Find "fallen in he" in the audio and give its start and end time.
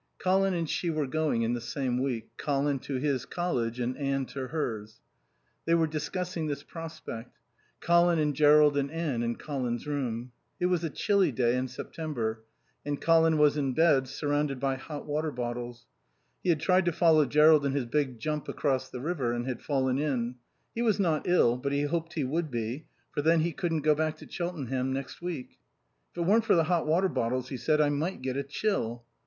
19.61-20.81